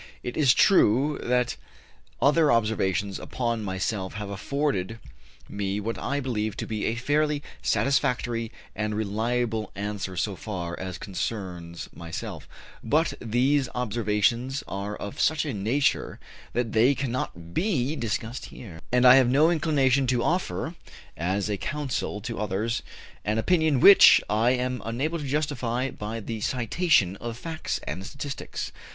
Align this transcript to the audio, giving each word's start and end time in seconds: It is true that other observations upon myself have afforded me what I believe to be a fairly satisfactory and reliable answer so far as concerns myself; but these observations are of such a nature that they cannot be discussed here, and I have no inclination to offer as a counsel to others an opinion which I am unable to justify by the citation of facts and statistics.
It 0.23 0.35
is 0.35 0.55
true 0.55 1.19
that 1.21 1.57
other 2.19 2.51
observations 2.51 3.19
upon 3.19 3.63
myself 3.63 4.15
have 4.15 4.31
afforded 4.31 4.97
me 5.47 5.79
what 5.79 5.99
I 5.99 6.19
believe 6.19 6.57
to 6.57 6.65
be 6.65 6.85
a 6.85 6.95
fairly 6.95 7.43
satisfactory 7.61 8.51
and 8.75 8.95
reliable 8.95 9.71
answer 9.75 10.17
so 10.17 10.35
far 10.35 10.75
as 10.79 10.97
concerns 10.97 11.87
myself; 11.93 12.47
but 12.83 13.13
these 13.21 13.69
observations 13.75 14.63
are 14.67 14.95
of 14.95 15.19
such 15.19 15.45
a 15.45 15.53
nature 15.53 16.19
that 16.53 16.71
they 16.71 16.95
cannot 16.95 17.53
be 17.53 17.95
discussed 17.95 18.45
here, 18.47 18.81
and 18.91 19.05
I 19.05 19.17
have 19.17 19.29
no 19.29 19.51
inclination 19.51 20.07
to 20.07 20.23
offer 20.23 20.73
as 21.15 21.47
a 21.47 21.57
counsel 21.57 22.21
to 22.21 22.39
others 22.39 22.81
an 23.23 23.37
opinion 23.37 23.79
which 23.81 24.19
I 24.27 24.49
am 24.53 24.81
unable 24.83 25.19
to 25.19 25.25
justify 25.27 25.91
by 25.91 26.19
the 26.21 26.41
citation 26.41 27.17
of 27.17 27.37
facts 27.37 27.79
and 27.85 28.03
statistics. 28.03 28.71